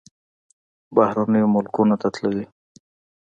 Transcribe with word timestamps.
بهرنیو 0.95 1.51
ملکونو 1.53 1.95
ته 2.01 2.07
تللی. 2.15 2.45